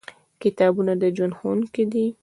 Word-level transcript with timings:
کتابونه 0.41 0.91
د 1.01 1.03
ژوند 1.15 1.33
ښوونکي 1.39 1.83
دي. 1.91 2.05